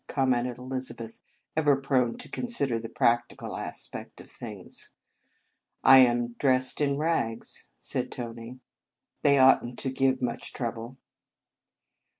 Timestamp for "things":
4.31-4.93